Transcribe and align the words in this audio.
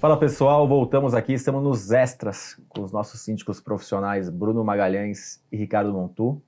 Fala 0.00 0.16
pessoal, 0.16 0.66
voltamos 0.66 1.12
aqui, 1.12 1.34
estamos 1.34 1.62
nos 1.62 1.92
extras 1.92 2.58
com 2.70 2.80
os 2.80 2.90
nossos 2.90 3.20
síndicos 3.20 3.60
profissionais 3.60 4.30
Bruno 4.30 4.64
Magalhães 4.64 5.44
e 5.52 5.58
Ricardo 5.58 5.92
Montu. 5.92 6.40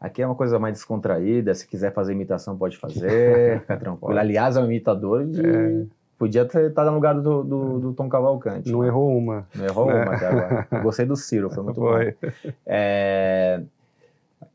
Aqui 0.00 0.22
é 0.22 0.26
uma 0.26 0.36
coisa 0.36 0.56
mais 0.56 0.74
descontraída, 0.74 1.52
se 1.52 1.66
quiser 1.66 1.92
fazer 1.92 2.12
imitação 2.12 2.56
pode 2.56 2.78
fazer, 2.78 3.58
fica 3.66 3.76
tranquilo. 3.76 4.16
Aliás, 4.16 4.56
é 4.56 4.60
um 4.60 4.66
imitador 4.66 5.26
de... 5.26 5.44
É. 5.44 5.84
Podia 6.16 6.42
estado 6.42 6.90
no 6.90 6.94
lugar 6.94 7.20
do, 7.20 7.42
do, 7.42 7.80
do, 7.80 7.92
Tom 7.92 8.08
Cavalcante. 8.08 8.70
Não 8.70 8.84
errou 8.84 9.18
uma. 9.18 9.48
Não 9.52 9.64
errou 9.64 9.86
né? 9.86 10.04
uma 10.04 10.14
até 10.14 10.28
agora. 10.28 10.68
Gostei 10.80 11.04
do 11.04 11.16
Ciro, 11.16 11.50
foi 11.50 11.64
muito 11.64 11.80
foi. 11.80 12.12
bom. 12.12 12.52
É... 12.64 13.64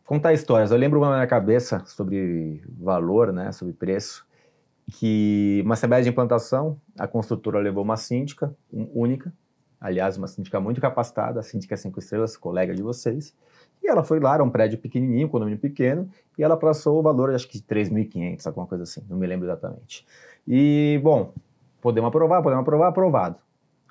Contar 0.06 0.32
histórias. 0.32 0.72
Eu 0.72 0.78
lembro 0.78 1.00
uma 1.00 1.10
na 1.10 1.16
minha 1.16 1.28
cabeça 1.28 1.84
sobre 1.86 2.64
valor, 2.80 3.34
né, 3.34 3.52
sobre 3.52 3.74
preço 3.74 4.26
que 4.92 5.62
uma 5.66 5.76
CBS 5.76 6.04
de 6.04 6.10
implantação, 6.10 6.80
a 6.98 7.08
construtora 7.08 7.60
levou 7.60 7.84
uma 7.84 7.98
síndica 7.98 8.56
única, 8.72 9.34
aliás, 9.80 10.18
uma 10.18 10.28
síndica 10.28 10.60
muito 10.60 10.80
capacitada, 10.80 11.40
a 11.40 11.44
síndica 11.44 11.76
cinco 11.76 12.00
estrelas, 12.00 12.38
colega 12.38 12.74
de 12.74 12.82
vocês, 12.82 13.36
e 13.84 13.88
ela 13.88 14.04
foi 14.04 14.20
lá, 14.20 14.36
era 14.36 14.44
um 14.44 14.50
prédio 14.50 14.78
pequenininho, 14.80 15.28
um 15.28 15.30
condomínio 15.30 15.60
pequeno, 15.60 16.10
e 16.38 16.44
ela 16.44 16.58
passou 16.58 17.00
o 17.00 17.02
valor, 17.02 17.34
acho 17.34 17.48
que 17.48 17.60
de 17.60 17.64
3.500, 17.64 18.48
alguma 18.48 18.66
coisa 18.66 18.84
assim, 18.84 19.02
não 19.10 19.18
me 19.18 19.28
lembro 19.28 19.46
exatamente. 19.46 20.06
E, 20.48 21.00
bom, 21.04 21.34
podemos 21.82 22.08
aprovar, 22.08 22.42
podemos 22.42 22.62
aprovar, 22.62 22.88
aprovado. 22.88 23.36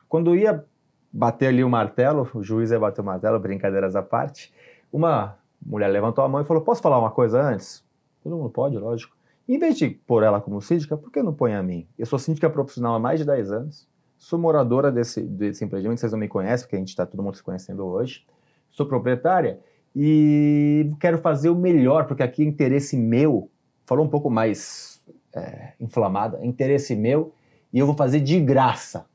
Quando 0.08 0.34
ia 0.34 0.64
bater 1.12 1.48
ali 1.48 1.62
o 1.62 1.68
martelo, 1.68 2.28
o 2.34 2.42
juiz 2.42 2.70
ia 2.70 2.80
bater 2.80 3.00
o 3.00 3.04
martelo, 3.04 3.38
brincadeiras 3.38 3.94
à 3.94 4.02
parte, 4.02 4.52
uma 4.92 5.36
mulher 5.64 5.88
levantou 5.88 6.24
a 6.24 6.28
mão 6.28 6.40
e 6.40 6.44
falou, 6.44 6.62
posso 6.62 6.82
falar 6.82 6.98
uma 6.98 7.10
coisa 7.10 7.40
antes? 7.40 7.84
Todo 8.22 8.36
mundo 8.36 8.50
pode, 8.50 8.76
lógico. 8.76 9.15
Em 9.48 9.58
vez 9.60 9.78
de 9.78 9.90
pôr 9.90 10.24
ela 10.24 10.40
como 10.40 10.60
síndica, 10.60 10.96
por 10.96 11.12
que 11.12 11.22
não 11.22 11.32
põe 11.32 11.54
a 11.54 11.62
mim? 11.62 11.86
Eu 11.96 12.04
sou 12.04 12.18
síndica 12.18 12.50
profissional 12.50 12.96
há 12.96 12.98
mais 12.98 13.20
de 13.20 13.26
10 13.26 13.52
anos, 13.52 13.88
sou 14.16 14.38
moradora 14.38 14.90
desse, 14.90 15.22
desse 15.22 15.64
empreendimento, 15.64 16.00
vocês 16.00 16.10
não 16.10 16.18
me 16.18 16.26
conhecem, 16.26 16.66
porque 16.66 16.74
a 16.74 16.78
gente 16.80 16.88
está 16.88 17.06
todo 17.06 17.22
mundo 17.22 17.36
se 17.36 17.44
conhecendo 17.44 17.86
hoje. 17.86 18.26
Sou 18.72 18.86
proprietária 18.86 19.60
e 19.94 20.92
quero 20.98 21.18
fazer 21.18 21.48
o 21.48 21.54
melhor, 21.54 22.08
porque 22.08 22.24
aqui 22.24 22.42
é 22.42 22.44
interesse 22.46 22.96
meu, 22.96 23.48
falou 23.84 24.04
um 24.04 24.08
pouco 24.08 24.28
mais 24.28 25.00
é, 25.32 25.74
inflamada, 25.78 26.38
é 26.38 26.46
interesse 26.46 26.96
meu, 26.96 27.32
e 27.72 27.78
eu 27.78 27.86
vou 27.86 27.94
fazer 27.94 28.18
de 28.18 28.40
graça. 28.40 29.06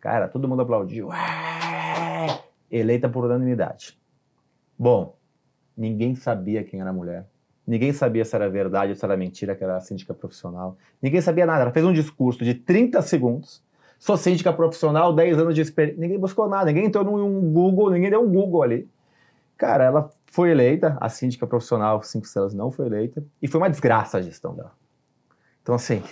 Cara, 0.00 0.28
todo 0.28 0.48
mundo 0.48 0.62
aplaudiu. 0.62 1.10
Eleita 2.70 3.06
por 3.06 3.26
unanimidade. 3.26 4.00
Bom, 4.78 5.14
ninguém 5.76 6.14
sabia 6.14 6.64
quem 6.64 6.80
era 6.80 6.88
a 6.88 6.92
mulher 6.92 7.26
Ninguém 7.70 7.92
sabia 7.92 8.24
se 8.24 8.34
era 8.34 8.50
verdade 8.50 8.90
ou 8.90 8.96
se 8.96 9.04
era 9.04 9.16
mentira, 9.16 9.54
que 9.54 9.62
era 9.62 9.78
síndica 9.78 10.12
profissional. 10.12 10.76
Ninguém 11.00 11.20
sabia 11.20 11.46
nada. 11.46 11.62
Ela 11.62 11.70
fez 11.70 11.86
um 11.86 11.92
discurso 11.92 12.42
de 12.42 12.52
30 12.52 13.00
segundos. 13.00 13.62
Sou 13.96 14.16
síndica 14.16 14.52
profissional, 14.52 15.14
10 15.14 15.38
anos 15.38 15.54
de 15.54 15.60
experiência. 15.60 16.00
Ninguém 16.00 16.18
buscou 16.18 16.48
nada, 16.48 16.64
ninguém 16.64 16.86
entrou 16.86 17.04
num 17.04 17.52
Google, 17.52 17.92
ninguém 17.92 18.10
deu 18.10 18.24
um 18.24 18.28
Google 18.28 18.64
ali. 18.64 18.88
Cara, 19.56 19.84
ela 19.84 20.10
foi 20.26 20.50
eleita, 20.50 20.98
a 21.00 21.08
síndica 21.08 21.46
profissional 21.46 22.02
5 22.02 22.26
estrelas 22.26 22.54
não 22.54 22.72
foi 22.72 22.86
eleita, 22.86 23.22
e 23.40 23.46
foi 23.46 23.60
uma 23.60 23.70
desgraça 23.70 24.18
a 24.18 24.22
gestão 24.22 24.52
dela. 24.52 24.72
Então, 25.62 25.72
assim, 25.72 26.02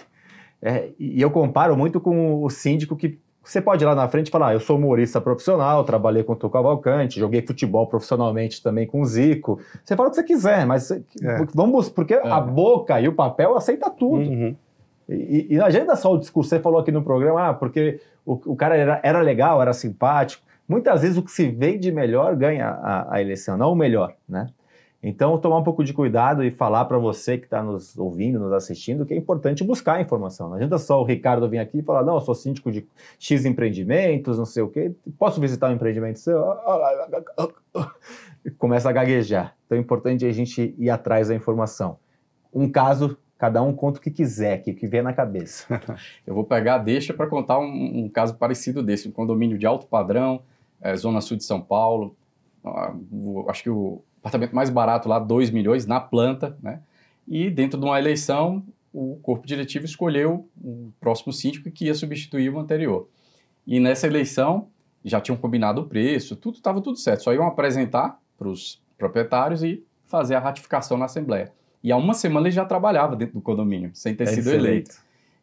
é, 0.62 0.90
e 0.96 1.20
eu 1.20 1.28
comparo 1.28 1.76
muito 1.76 2.00
com 2.00 2.40
o 2.40 2.48
síndico 2.50 2.94
que 2.94 3.18
você 3.42 3.60
pode 3.60 3.82
ir 3.82 3.86
lá 3.86 3.94
na 3.94 4.08
frente 4.08 4.28
e 4.28 4.30
falar: 4.30 4.48
ah, 4.48 4.52
eu 4.52 4.60
sou 4.60 4.76
humorista 4.76 5.20
profissional, 5.20 5.84
trabalhei 5.84 6.22
com 6.22 6.32
o 6.32 6.50
Cavalcante, 6.50 7.18
joguei 7.18 7.40
futebol 7.42 7.86
profissionalmente 7.86 8.62
também 8.62 8.86
com 8.86 9.00
o 9.00 9.06
Zico. 9.06 9.60
Você 9.84 9.96
fala 9.96 10.08
o 10.08 10.10
que 10.10 10.16
você 10.16 10.22
quiser, 10.24 10.66
mas 10.66 10.90
é. 10.90 11.02
vamos, 11.54 11.88
porque 11.88 12.14
é. 12.14 12.28
a 12.28 12.40
boca 12.40 13.00
e 13.00 13.08
o 13.08 13.14
papel 13.14 13.56
aceita 13.56 13.90
tudo. 13.90 14.28
Uhum. 14.28 14.56
E, 15.08 15.46
e, 15.50 15.56
não 15.56 15.64
adianta 15.64 15.96
só 15.96 16.12
o 16.12 16.18
discurso, 16.18 16.50
você 16.50 16.60
falou 16.60 16.80
aqui 16.80 16.92
no 16.92 17.02
programa, 17.02 17.48
ah, 17.48 17.54
porque 17.54 18.00
o, 18.26 18.52
o 18.52 18.56
cara 18.56 18.76
era, 18.76 19.00
era 19.02 19.20
legal, 19.22 19.62
era 19.62 19.72
simpático. 19.72 20.42
Muitas 20.68 21.00
vezes 21.00 21.16
o 21.16 21.22
que 21.22 21.30
se 21.30 21.48
vê 21.48 21.78
de 21.78 21.90
melhor 21.90 22.36
ganha 22.36 22.68
a, 22.68 23.14
a 23.14 23.20
eleição, 23.22 23.56
não 23.56 23.72
o 23.72 23.74
melhor, 23.74 24.14
né? 24.28 24.48
Então, 25.00 25.38
tomar 25.38 25.58
um 25.58 25.62
pouco 25.62 25.84
de 25.84 25.92
cuidado 25.92 26.42
e 26.42 26.50
falar 26.50 26.84
para 26.86 26.98
você 26.98 27.38
que 27.38 27.44
está 27.44 27.62
nos 27.62 27.96
ouvindo, 27.96 28.40
nos 28.40 28.52
assistindo, 28.52 29.06
que 29.06 29.14
é 29.14 29.16
importante 29.16 29.62
buscar 29.62 30.00
informação. 30.00 30.48
Não 30.48 30.56
adianta 30.56 30.76
só 30.76 31.00
o 31.00 31.04
Ricardo 31.04 31.48
vir 31.48 31.58
aqui 31.58 31.78
e 31.78 31.82
falar, 31.82 32.02
não, 32.02 32.14
eu 32.14 32.20
sou 32.20 32.34
síndico 32.34 32.72
de 32.72 32.84
X 33.16 33.44
empreendimentos, 33.44 34.36
não 34.36 34.44
sei 34.44 34.64
o 34.64 34.68
quê, 34.68 34.92
posso 35.16 35.40
visitar 35.40 35.70
um 35.70 35.74
empreendimento 35.74 36.18
seu? 36.18 36.42
Começa 38.58 38.88
a 38.88 38.92
gaguejar. 38.92 39.54
Então, 39.66 39.78
é 39.78 39.80
importante 39.80 40.26
a 40.26 40.32
gente 40.32 40.74
ir 40.76 40.90
atrás 40.90 41.28
da 41.28 41.34
informação. 41.34 41.96
Um 42.52 42.68
caso, 42.68 43.16
cada 43.38 43.62
um 43.62 43.72
conta 43.72 44.00
o 44.00 44.02
que 44.02 44.10
quiser, 44.10 44.62
que, 44.62 44.72
que 44.72 44.88
vier 44.88 45.04
na 45.04 45.12
cabeça. 45.12 45.80
eu 46.26 46.34
vou 46.34 46.42
pegar, 46.42 46.78
deixa 46.78 47.14
para 47.14 47.28
contar 47.28 47.60
um, 47.60 48.04
um, 48.04 48.08
caso 48.08 48.34
parecido 48.34 48.82
desse, 48.82 49.06
um 49.06 49.12
condomínio 49.12 49.58
de 49.58 49.66
alto 49.66 49.86
padrão, 49.86 50.42
é, 50.80 50.96
Zona 50.96 51.20
Sul 51.20 51.36
de 51.36 51.44
São 51.44 51.60
Paulo. 51.60 52.16
Ah, 52.64 52.92
acho 53.48 53.62
que 53.62 53.70
o 53.70 54.02
apartamento 54.20 54.54
mais 54.54 54.70
barato 54.70 55.08
lá, 55.08 55.18
2 55.18 55.50
milhões 55.50 55.86
na 55.86 56.00
planta, 56.00 56.56
né? 56.62 56.80
E 57.26 57.50
dentro 57.50 57.78
de 57.78 57.84
uma 57.84 57.98
eleição, 57.98 58.62
o 58.92 59.18
corpo 59.22 59.46
diretivo 59.46 59.84
escolheu 59.84 60.48
o 60.62 60.90
próximo 61.00 61.32
síndico 61.32 61.70
que 61.70 61.86
ia 61.86 61.94
substituir 61.94 62.50
o 62.50 62.58
anterior. 62.58 63.08
E 63.66 63.78
nessa 63.78 64.06
eleição 64.06 64.68
já 65.04 65.20
tinham 65.20 65.36
combinado 65.36 65.82
o 65.82 65.86
preço, 65.86 66.34
tudo 66.34 66.56
estava 66.56 66.80
tudo 66.80 66.96
certo, 66.96 67.22
só 67.22 67.32
iam 67.32 67.46
apresentar 67.46 68.18
para 68.36 68.48
os 68.48 68.80
proprietários 68.96 69.62
e 69.62 69.84
fazer 70.06 70.34
a 70.34 70.40
ratificação 70.40 70.96
na 70.96 71.04
Assembleia. 71.04 71.52
E 71.82 71.92
há 71.92 71.96
uma 71.96 72.14
semana 72.14 72.48
ele 72.48 72.54
já 72.54 72.64
trabalhava 72.64 73.14
dentro 73.14 73.34
do 73.34 73.40
condomínio, 73.40 73.90
sem 73.94 74.14
ter 74.14 74.26
sido 74.26 74.50
eleito. 74.50 74.96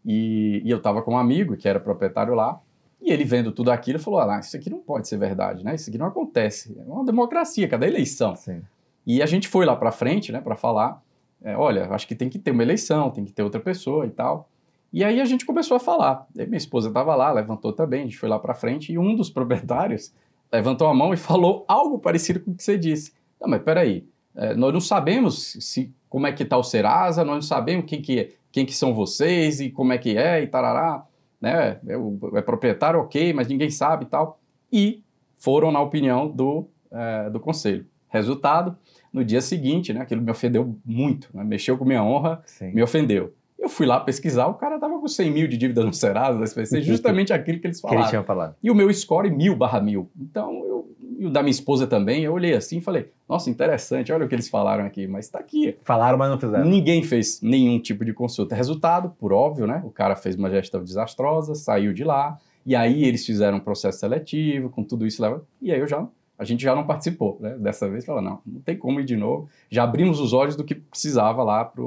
E, 0.06 0.62
e 0.66 0.70
eu 0.70 0.78
estava 0.78 1.02
com 1.02 1.14
um 1.14 1.18
amigo 1.18 1.56
que 1.56 1.68
era 1.68 1.80
proprietário 1.80 2.34
lá, 2.34 2.60
e 3.06 3.12
ele 3.12 3.24
vendo 3.24 3.52
tudo 3.52 3.70
aquilo, 3.70 4.00
falou: 4.00 4.20
ah, 4.20 4.40
isso 4.40 4.58
aqui 4.58 4.70
não 4.70 4.80
pode 4.80 5.08
ser 5.08 5.18
verdade, 5.18 5.64
né? 5.64 5.76
Isso 5.76 5.90
aqui 5.90 5.98
não 5.98 6.08
acontece. 6.08 6.76
É 6.78 6.92
uma 6.92 7.06
democracia, 7.06 7.68
cada 7.68 7.86
eleição. 7.88 8.36
Sim. 8.36 8.64
E 9.06 9.22
a 9.22 9.28
gente 9.28 9.48
foi 9.48 9.66
lá 9.66 9.76
para 9.76 9.92
frente, 9.92 10.32
né, 10.32 10.42
para 10.42 10.56
falar: 10.56 11.02
é, 11.44 11.56
olha, 11.56 11.88
acho 11.92 12.08
que 12.08 12.16
tem 12.16 12.28
que 12.28 12.40
ter 12.40 12.50
uma 12.50 12.64
eleição, 12.64 13.12
tem 13.12 13.24
que 13.24 13.32
ter 13.32 13.44
outra 13.44 13.62
pessoa 13.62 14.08
e 14.08 14.10
tal. 14.10 14.50
E 14.92 15.04
aí 15.04 15.22
a 15.22 15.26
gente 15.26 15.46
começou 15.46 15.78
a 15.78 15.80
falar. 15.80 16.26
Aí 16.38 16.48
minha 16.48 16.58
esposa 16.58 16.88
estava 16.88 17.16
lá, 17.16 17.32
levantou 17.32 17.72
também, 17.72 18.02
a 18.02 18.04
gente 18.06 18.18
foi 18.18 18.28
lá 18.28 18.40
para 18.40 18.56
frente 18.56 18.92
e 18.92 18.98
um 18.98 19.16
dos 19.16 19.30
proprietários 19.30 20.12
levantou 20.52 20.88
a 20.88 20.94
mão 20.94 21.14
e 21.14 21.18
falou 21.18 21.64
algo 21.68 22.00
parecido 22.00 22.40
com 22.40 22.52
o 22.52 22.56
que 22.56 22.64
você 22.64 22.78
disse. 22.78 23.14
Não, 23.40 23.48
mas 23.48 23.62
peraí, 23.62 24.08
é, 24.36 24.56
nós 24.56 24.74
não 24.74 24.82
sabemos 24.82 25.58
se 25.60 25.94
como 26.10 26.26
é 26.26 26.32
que 26.32 26.44
está 26.44 26.58
o 26.58 26.64
Serasa, 26.64 27.24
nós 27.24 27.36
não 27.36 27.42
sabemos 27.42 27.86
quem 27.86 28.02
que, 28.02 28.34
quem 28.52 28.66
que 28.66 28.74
são 28.74 28.94
vocês 28.94 29.60
e 29.60 29.70
como 29.70 29.94
é 29.94 29.98
que 29.98 30.18
é 30.18 30.42
e 30.42 30.48
tarará 30.48 31.06
né? 31.42 31.80
É, 31.88 32.38
é 32.38 32.42
proprietário, 32.42 33.00
ok, 33.00 33.34
mas 33.34 33.48
ninguém 33.48 33.70
sabe 33.70 34.06
e 34.06 34.08
tal. 34.08 34.40
E 34.72 35.04
foram 35.36 35.72
na 35.72 35.82
opinião 35.82 36.28
do, 36.28 36.68
é, 36.92 37.30
do 37.30 37.40
conselho. 37.40 37.86
Resultado, 38.10 38.78
no 39.12 39.24
dia 39.24 39.42
seguinte, 39.42 39.94
né, 39.94 40.02
aquilo 40.02 40.22
me 40.22 40.32
ofendeu 40.32 40.78
muito, 40.86 41.30
né, 41.34 41.44
mexeu 41.44 41.78
com 41.78 41.86
minha 41.86 42.04
honra, 42.04 42.42
Sim. 42.46 42.72
me 42.72 42.82
ofendeu. 42.82 43.34
Eu 43.58 43.70
fui 43.70 43.86
lá 43.86 44.00
pesquisar, 44.00 44.48
o 44.48 44.54
cara 44.54 44.80
tava 44.80 45.00
com 45.00 45.08
100 45.08 45.32
mil 45.32 45.48
de 45.48 45.58
dívida 45.58 45.84
no 45.84 45.94
Serasa, 45.94 46.38
da 46.38 46.46
SPC, 46.46 46.82
justamente 46.84 47.34
aquilo 47.34 47.60
que 47.60 47.68
eles 47.68 47.80
falaram. 47.80 48.10
Que 48.10 48.24
falado. 48.24 48.56
E 48.62 48.70
o 48.70 48.76
meu 48.76 48.94
score 48.94 49.30
mil 49.30 49.56
barra 49.56 49.82
mil. 49.82 50.10
Então, 50.20 50.66
eu 50.66 50.75
e 51.18 51.26
o 51.26 51.30
da 51.30 51.42
minha 51.42 51.52
esposa 51.52 51.88
também, 51.88 52.24
eu 52.24 52.34
olhei 52.34 52.54
assim 52.54 52.78
e 52.78 52.82
falei, 52.82 53.12
nossa, 53.28 53.50
interessante, 53.50 54.12
olha 54.12 54.26
o 54.26 54.30
que 54.30 54.36
eles 54.36 54.50
falaram 54.50 54.86
aqui, 54.86 55.08
mas 55.08 55.26
está 55.26 55.40
aqui. 55.40 55.78
Falaram, 55.84 56.18
mas 56.18 56.30
não 56.30 56.40
fizeram. 56.40 56.66
Ninguém 56.66 57.04
fez 57.04 57.42
nenhum 57.42 57.80
tipo 57.80 58.04
de 58.04 58.14
consulta. 58.14 58.56
Resultado, 58.56 59.10
por 59.18 59.32
óbvio, 59.32 59.66
né? 59.66 59.82
O 59.86 59.90
cara 59.90 60.16
fez 60.16 60.36
uma 60.36 60.50
gestão 60.50 60.84
desastrosa, 60.84 61.56
saiu 61.56 61.94
de 61.94 62.04
lá, 62.04 62.38
e 62.66 62.76
aí 62.76 63.04
eles 63.04 63.26
fizeram 63.26 63.58
um 63.58 63.62
processo 63.62 64.00
seletivo, 64.00 64.70
com 64.70 64.84
tudo 64.84 65.06
isso 65.06 65.22
lá, 65.22 65.40
e 65.62 65.72
aí 65.72 65.80
eu 65.80 65.88
já, 65.88 66.08
a 66.38 66.44
gente 66.44 66.64
já 66.64 66.76
não 66.76 66.86
participou, 66.86 67.38
né? 67.40 67.58
Dessa 67.58 67.90
vez, 67.90 68.06
falou, 68.06 68.22
não, 68.22 68.40
não 68.46 68.62
tem 68.62 68.78
como 68.78 69.00
ir 69.00 69.06
de 69.06 69.16
novo. 69.16 69.48
Já 69.70 69.84
abrimos 69.84 70.20
os 70.20 70.34
olhos 70.34 70.56
do 70.56 70.64
que 70.64 70.76
precisava 70.76 71.44
lá 71.44 71.64
para 71.64 71.84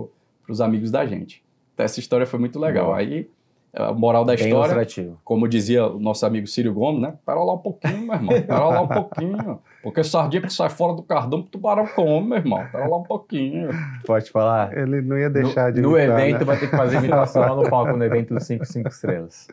os 0.49 0.61
amigos 0.61 0.91
da 0.91 1.05
gente. 1.07 1.45
Então, 1.75 1.85
essa 1.85 2.01
história 2.01 2.27
foi 2.27 2.39
muito 2.39 2.59
legal. 2.59 2.87
Boa. 2.87 2.99
Aí 2.99 3.29
a 3.75 3.93
moral 3.93 4.25
da 4.25 4.35
Bem 4.35 4.47
história, 4.47 4.87
como 5.25 5.47
dizia 5.47 5.87
o 5.87 6.01
nosso 6.01 6.25
amigo 6.25 6.47
Círio 6.47 6.73
Gomes, 6.73 7.03
né? 7.03 7.15
Para 7.25 7.43
lá 7.43 7.55
um 7.55 7.59
pouquinho, 7.59 8.07
meu 8.07 8.15
irmão. 8.15 8.43
Para 8.43 8.69
lá 8.69 8.81
um 8.81 8.89
pouquinho. 8.89 9.61
Porque 9.83 10.03
sardinha 10.03 10.43
que 10.43 10.53
sai 10.53 10.69
fora 10.71 10.95
do 10.95 11.03
cardão, 11.03 11.43
tubarão 11.43 11.87
come, 11.87 12.29
meu 12.29 12.39
irmão. 12.39 12.67
Para 12.73 12.87
lá 12.87 12.97
um 12.97 13.03
pouquinho. 13.03 13.69
Pode 14.07 14.31
falar. 14.31 14.77
Ele 14.77 15.03
não 15.03 15.19
ia 15.19 15.31
deixar 15.31 15.69
no, 15.69 15.73
de 15.73 15.81
No 15.81 15.99
evento 15.99 16.39
né? 16.41 16.45
vai 16.45 16.59
ter 16.59 16.71
que 16.71 16.77
fazer 16.77 16.97
imitação 16.99 17.43
lá 17.43 17.55
no 17.55 17.69
palco, 17.69 17.97
no 17.97 18.05
evento 18.05 18.35
dos 18.35 18.45
5, 18.45 18.65
5 18.65 18.89
estrelas. 18.89 19.49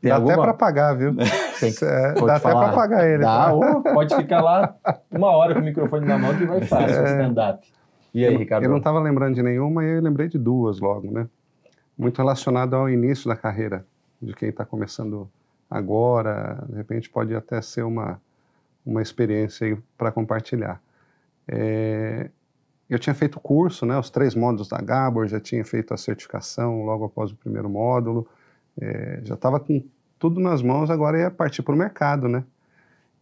Tem 0.00 0.08
dá 0.08 0.16
alguma... 0.16 0.34
até 0.34 0.42
para 0.42 0.54
pagar, 0.54 0.94
viu? 0.94 1.14
Tem 1.60 1.72
que... 1.72 1.84
é, 1.84 2.14
dá 2.14 2.36
até 2.36 2.50
para 2.50 2.72
pagar 2.72 3.08
ele. 3.08 3.22
Dá, 3.22 3.44
tá? 3.46 3.52
ou 3.52 3.82
pode 3.82 4.14
ficar 4.16 4.42
lá 4.42 4.74
uma 5.10 5.30
hora 5.30 5.54
com 5.54 5.60
o 5.60 5.64
microfone 5.64 6.06
na 6.06 6.18
mão 6.18 6.34
que 6.36 6.44
vai 6.44 6.60
fácil 6.62 7.00
é... 7.00 7.04
stand-up. 7.04 7.66
E 8.14 8.26
aí, 8.26 8.36
Ricardo? 8.36 8.64
Eu 8.64 8.70
não 8.70 8.78
estava 8.78 8.98
lembrando 8.98 9.34
de 9.34 9.42
nenhuma 9.42 9.84
e 9.84 9.96
eu 9.96 10.02
lembrei 10.02 10.28
de 10.28 10.38
duas 10.38 10.80
logo, 10.80 11.10
né? 11.10 11.26
Muito 11.96 12.18
relacionado 12.18 12.74
ao 12.74 12.88
início 12.88 13.28
da 13.28 13.36
carreira 13.36 13.86
de 14.20 14.34
quem 14.34 14.48
está 14.48 14.64
começando 14.64 15.30
agora, 15.68 16.64
de 16.68 16.76
repente 16.76 17.08
pode 17.08 17.34
até 17.34 17.60
ser 17.62 17.82
uma, 17.82 18.20
uma 18.84 19.02
experiência 19.02 19.78
para 19.96 20.12
compartilhar. 20.12 20.80
É, 21.48 22.30
eu 22.88 22.98
tinha 22.98 23.14
feito 23.14 23.36
o 23.36 23.40
curso, 23.40 23.86
né, 23.86 23.98
os 23.98 24.10
três 24.10 24.34
módulos 24.34 24.68
da 24.68 24.78
Gabor, 24.78 25.26
já 25.26 25.40
tinha 25.40 25.64
feito 25.64 25.94
a 25.94 25.96
certificação 25.96 26.84
logo 26.84 27.06
após 27.06 27.30
o 27.30 27.36
primeiro 27.36 27.68
módulo, 27.68 28.28
é, 28.80 29.20
já 29.22 29.34
estava 29.34 29.58
com 29.58 29.82
tudo 30.18 30.40
nas 30.40 30.62
mãos, 30.62 30.90
agora 30.90 31.18
ia 31.18 31.30
partir 31.30 31.62
para 31.62 31.74
o 31.74 31.78
mercado, 31.78 32.28
né? 32.28 32.44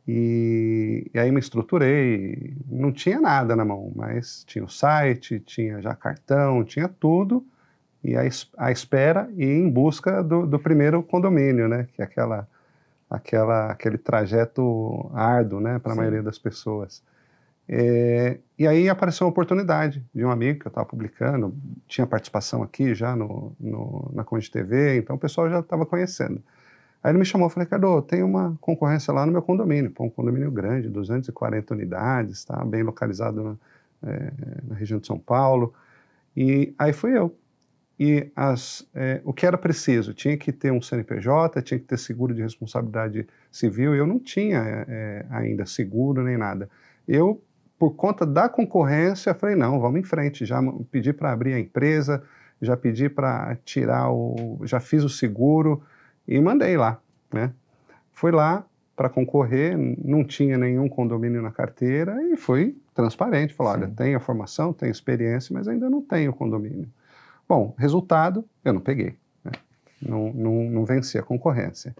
E, 0.08 1.08
e, 1.14 1.18
aí 1.18 1.30
me 1.30 1.38
estruturei, 1.38 2.56
não 2.68 2.90
tinha 2.90 3.20
nada 3.20 3.54
na 3.54 3.64
mão, 3.64 3.92
mas 3.94 4.42
tinha 4.44 4.64
o 4.64 4.68
site, 4.68 5.38
tinha 5.38 5.80
já 5.80 5.94
cartão, 5.94 6.64
tinha 6.64 6.88
tudo, 6.88 7.44
e 8.02 8.16
a, 8.16 8.22
a 8.56 8.72
espera 8.72 9.30
e 9.36 9.44
em 9.44 9.68
busca 9.68 10.22
do, 10.22 10.46
do, 10.46 10.58
primeiro 10.58 11.02
condomínio, 11.02 11.68
né? 11.68 11.86
Que 11.92 12.02
é 12.02 12.04
aquela, 12.04 12.48
aquela, 13.08 13.70
aquele 13.70 13.98
trajeto 13.98 15.10
árduo, 15.14 15.60
né? 15.60 15.78
Para 15.78 15.92
a 15.92 15.96
maioria 15.96 16.22
das 16.22 16.38
pessoas. 16.38 17.02
É, 17.72 18.38
e 18.58 18.66
aí 18.66 18.88
apareceu 18.88 19.26
uma 19.26 19.30
oportunidade 19.30 20.04
de 20.12 20.24
um 20.24 20.30
amigo 20.30 20.58
que 20.58 20.66
eu 20.66 20.70
estava 20.70 20.84
publicando, 20.84 21.54
tinha 21.86 22.04
participação 22.04 22.64
aqui 22.64 22.94
já 22.96 23.14
no, 23.14 23.52
no, 23.60 24.10
na 24.12 24.24
Conde 24.24 24.50
TV, 24.50 24.98
então 24.98 25.14
o 25.14 25.18
pessoal 25.18 25.48
já 25.48 25.60
estava 25.60 25.86
conhecendo. 25.86 26.42
Aí 27.02 27.12
ele 27.12 27.18
me 27.18 27.24
chamou 27.24 27.46
e 27.46 27.50
falou, 27.50 27.64
Ricardo, 27.64 28.02
tem 28.02 28.24
uma 28.24 28.58
concorrência 28.60 29.14
lá 29.14 29.24
no 29.24 29.30
meu 29.30 29.40
condomínio, 29.40 29.90
Pô, 29.92 30.04
um 30.04 30.10
condomínio 30.10 30.50
grande, 30.50 30.88
240 30.88 31.72
unidades, 31.72 32.44
tá 32.44 32.64
bem 32.64 32.82
localizado 32.82 33.42
na, 34.02 34.10
é, 34.10 34.32
na 34.68 34.74
região 34.74 34.98
de 34.98 35.06
São 35.06 35.18
Paulo. 35.18 35.72
E 36.36 36.74
aí 36.76 36.92
fui 36.92 37.16
eu. 37.16 37.34
E 38.00 38.32
as, 38.34 38.88
é, 38.94 39.20
o 39.26 39.32
que 39.34 39.44
era 39.44 39.58
preciso? 39.58 40.14
Tinha 40.14 40.34
que 40.34 40.50
ter 40.52 40.72
um 40.72 40.80
CNPJ, 40.80 41.60
tinha 41.60 41.78
que 41.78 41.84
ter 41.84 41.98
seguro 41.98 42.32
de 42.34 42.40
responsabilidade 42.40 43.26
civil, 43.52 43.94
eu 43.94 44.06
não 44.06 44.18
tinha 44.18 44.86
é, 44.88 45.26
ainda 45.28 45.66
seguro 45.66 46.22
nem 46.22 46.38
nada. 46.38 46.66
Eu 47.06 47.42
por 47.78 47.92
conta 47.92 48.24
da 48.26 48.46
concorrência, 48.48 49.34
falei, 49.34 49.56
não, 49.56 49.80
vamos 49.80 50.00
em 50.00 50.02
frente. 50.02 50.46
Já 50.46 50.60
pedi 50.90 51.12
para 51.12 51.32
abrir 51.32 51.54
a 51.54 51.58
empresa, 51.60 52.22
já 52.60 52.76
pedi 52.76 53.08
para 53.08 53.56
tirar 53.64 54.10
o. 54.10 54.60
já 54.64 54.80
fiz 54.80 55.02
o 55.02 55.08
seguro 55.08 55.82
e 56.26 56.40
mandei 56.40 56.78
lá. 56.78 57.00
Né? 57.32 57.52
Fui 58.12 58.30
lá 58.30 58.66
para 58.94 59.08
concorrer, 59.08 59.78
não 59.78 60.24
tinha 60.24 60.58
nenhum 60.58 60.88
condomínio 60.88 61.40
na 61.40 61.50
carteira 61.50 62.22
e 62.22 62.36
fui 62.36 62.76
transparente. 62.94 63.54
Falei, 63.54 63.72
olha, 63.72 63.88
tenho 63.94 64.16
a 64.16 64.20
formação, 64.20 64.74
tenho 64.74 64.92
experiência, 64.92 65.54
mas 65.54 65.66
ainda 65.66 65.88
não 65.88 66.02
tenho 66.02 66.34
condomínio. 66.34 66.88
Bom, 67.50 67.74
resultado, 67.76 68.44
eu 68.64 68.72
não 68.72 68.80
peguei. 68.80 69.16
Né? 69.44 69.50
Não, 70.00 70.32
não, 70.32 70.70
não 70.70 70.84
venci 70.84 71.18
a 71.18 71.22
concorrência. 71.22 71.96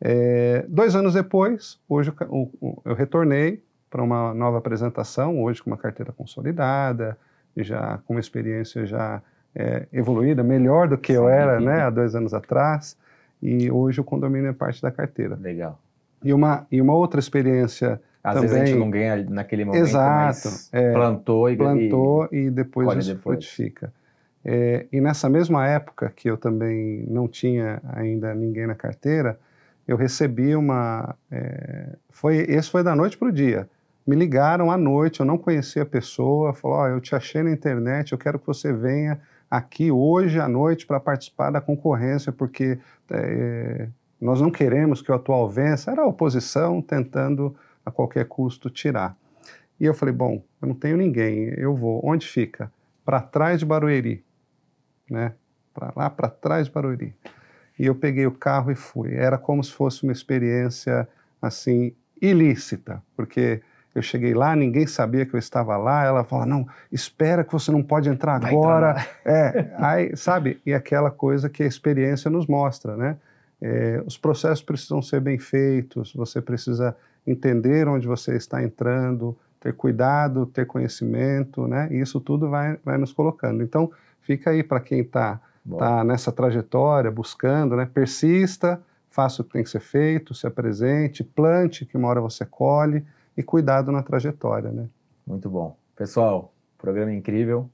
É, 0.00 0.66
dois 0.68 0.96
anos 0.96 1.14
depois, 1.14 1.78
hoje 1.88 2.12
eu, 2.20 2.80
eu 2.84 2.94
retornei, 2.96 3.62
para 3.88 4.02
uma 4.02 4.34
nova 4.34 4.58
apresentação, 4.58 5.40
hoje 5.40 5.62
com 5.62 5.70
uma 5.70 5.76
carteira 5.76 6.10
consolidada, 6.10 7.16
já 7.56 8.00
com 8.08 8.14
uma 8.14 8.18
experiência 8.18 8.84
já 8.86 9.22
é, 9.54 9.86
evoluída, 9.92 10.42
melhor 10.42 10.88
do 10.88 10.98
que 10.98 11.12
eu 11.12 11.28
era 11.28 11.60
né, 11.60 11.82
há 11.82 11.90
dois 11.90 12.16
anos 12.16 12.34
atrás, 12.34 12.96
e 13.40 13.70
hoje 13.70 14.00
o 14.00 14.04
condomínio 14.04 14.50
é 14.50 14.52
parte 14.52 14.82
da 14.82 14.90
carteira. 14.90 15.38
Legal. 15.40 15.78
E 16.24 16.32
uma, 16.32 16.66
e 16.72 16.82
uma 16.82 16.94
outra 16.94 17.20
experiência 17.20 18.00
Às 18.20 18.34
também... 18.34 18.48
vezes 18.48 18.62
a 18.62 18.66
gente 18.66 18.78
não 18.80 18.90
ganha 18.90 19.24
naquele 19.30 19.64
momento, 19.64 19.80
Exato, 19.80 20.48
é, 20.72 20.92
plantou 20.92 21.48
e 21.48 21.56
plantou 21.56 22.28
e, 22.32 22.46
e 22.46 22.50
depois 22.50 23.06
depois. 23.06 23.22
frutifica. 23.22 23.92
É, 24.50 24.86
e 24.90 25.00
nessa 25.00 25.28
mesma 25.28 25.66
época 25.66 26.10
que 26.14 26.30
eu 26.30 26.38
também 26.38 27.04
não 27.06 27.28
tinha 27.28 27.82
ainda 27.92 28.34
ninguém 28.34 28.66
na 28.66 28.74
carteira, 28.74 29.38
eu 29.86 29.96
recebi 29.96 30.56
uma. 30.56 31.14
É, 31.30 31.96
foi, 32.08 32.38
esse 32.48 32.70
foi 32.70 32.82
da 32.82 32.96
noite 32.96 33.18
para 33.18 33.28
o 33.28 33.32
dia 33.32 33.68
me 34.08 34.16
ligaram 34.16 34.70
à 34.70 34.78
noite, 34.78 35.20
eu 35.20 35.26
não 35.26 35.36
conhecia 35.36 35.82
a 35.82 35.86
pessoa, 35.86 36.54
falou, 36.54 36.78
oh, 36.78 36.86
eu 36.86 36.98
te 36.98 37.14
achei 37.14 37.42
na 37.42 37.50
internet, 37.50 38.12
eu 38.12 38.16
quero 38.16 38.38
que 38.38 38.46
você 38.46 38.72
venha 38.72 39.20
aqui 39.50 39.92
hoje 39.92 40.40
à 40.40 40.48
noite 40.48 40.86
para 40.86 40.98
participar 40.98 41.50
da 41.50 41.60
concorrência, 41.60 42.32
porque 42.32 42.78
é, 43.10 43.86
nós 44.18 44.40
não 44.40 44.50
queremos 44.50 45.02
que 45.02 45.12
o 45.12 45.14
atual 45.14 45.46
vença. 45.46 45.90
Era 45.90 46.00
a 46.00 46.06
oposição 46.06 46.80
tentando 46.80 47.54
a 47.84 47.90
qualquer 47.90 48.24
custo 48.24 48.70
tirar. 48.70 49.14
E 49.78 49.84
eu 49.84 49.92
falei, 49.92 50.14
bom, 50.14 50.42
eu 50.62 50.68
não 50.68 50.74
tenho 50.74 50.96
ninguém, 50.96 51.52
eu 51.58 51.74
vou. 51.74 52.00
Onde 52.02 52.26
fica? 52.26 52.72
Para 53.04 53.20
trás 53.20 53.60
de 53.60 53.66
Barueri, 53.66 54.24
né? 55.10 55.32
Para 55.74 55.92
lá 55.94 56.10
para 56.10 56.28
trás 56.28 56.68
Barueri. 56.68 57.14
E 57.78 57.86
eu 57.86 57.94
peguei 57.94 58.26
o 58.26 58.32
carro 58.32 58.70
e 58.70 58.74
fui. 58.74 59.14
Era 59.14 59.38
como 59.38 59.62
se 59.62 59.72
fosse 59.72 60.02
uma 60.02 60.12
experiência 60.12 61.08
assim 61.40 61.92
ilícita, 62.20 63.02
porque 63.16 63.62
eu 63.94 64.02
cheguei 64.02 64.34
lá, 64.34 64.54
ninguém 64.54 64.86
sabia 64.86 65.24
que 65.24 65.34
eu 65.34 65.38
estava 65.38 65.76
lá. 65.76 66.04
Ela 66.04 66.24
fala: 66.24 66.46
Não, 66.46 66.66
espera 66.90 67.44
que 67.44 67.52
você 67.52 67.70
não 67.70 67.82
pode 67.82 68.08
entrar 68.08 68.44
agora. 68.44 68.96
É, 69.24 69.70
aí, 69.76 70.16
sabe? 70.16 70.58
E 70.64 70.72
aquela 70.72 71.10
coisa 71.10 71.50
que 71.50 71.62
a 71.62 71.66
experiência 71.66 72.30
nos 72.30 72.46
mostra, 72.46 72.96
né? 72.96 73.16
É, 73.60 74.02
os 74.06 74.16
processos 74.16 74.62
precisam 74.62 75.02
ser 75.02 75.20
bem 75.20 75.38
feitos, 75.38 76.14
você 76.14 76.40
precisa 76.40 76.96
entender 77.26 77.86
onde 77.88 78.06
você 78.06 78.36
está 78.36 78.62
entrando, 78.62 79.36
ter 79.60 79.74
cuidado, 79.74 80.46
ter 80.46 80.66
conhecimento, 80.66 81.66
né? 81.66 81.88
E 81.90 82.00
isso 82.00 82.20
tudo 82.20 82.48
vai, 82.48 82.78
vai 82.84 82.96
nos 82.96 83.12
colocando. 83.12 83.62
Então, 83.62 83.90
fica 84.28 84.50
aí 84.50 84.62
para 84.62 84.78
quem 84.78 85.00
está 85.00 85.40
tá 85.78 86.04
nessa 86.04 86.30
trajetória, 86.30 87.10
buscando, 87.10 87.74
né? 87.74 87.86
Persista, 87.86 88.78
faça 89.08 89.40
o 89.40 89.44
que 89.44 89.52
tem 89.52 89.62
que 89.62 89.70
ser 89.70 89.80
feito, 89.80 90.34
se 90.34 90.46
apresente, 90.46 91.24
plante, 91.24 91.86
que 91.86 91.96
uma 91.96 92.08
hora 92.08 92.20
você 92.20 92.44
colhe 92.44 93.02
e 93.34 93.42
cuidado 93.42 93.90
na 93.90 94.02
trajetória, 94.02 94.70
né? 94.70 94.86
Muito 95.26 95.48
bom. 95.48 95.74
Pessoal, 95.96 96.52
programa 96.76 97.10
incrível. 97.10 97.70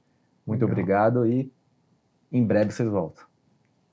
Muito 0.47 0.61
Legal. 0.61 0.71
obrigado 0.71 1.27
e 1.27 1.51
em 2.31 2.43
breve 2.45 2.71
vocês 2.71 2.87
voltam. 2.87 3.25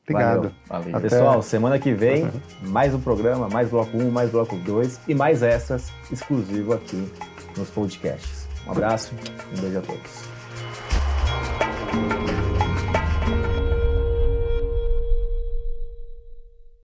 Obrigado. 0.02 0.52
Valeu. 0.68 0.92
Valeu. 0.92 1.00
Pessoal, 1.00 1.42
semana 1.42 1.80
que 1.80 1.92
vem, 1.92 2.30
mais 2.62 2.94
um 2.94 3.00
programa, 3.00 3.48
mais 3.48 3.70
bloco 3.70 3.96
1, 3.96 4.08
mais 4.10 4.30
bloco 4.30 4.56
2 4.56 5.08
e 5.08 5.14
mais 5.14 5.42
extras 5.42 5.92
exclusivo 6.12 6.74
aqui 6.74 7.10
nos 7.56 7.70
podcasts. 7.70 8.46
Um 8.68 8.70
abraço 8.70 9.12
e 9.52 9.58
um 9.58 9.62
beijo 9.62 9.78
a 9.78 9.82
todos. 9.82 10.31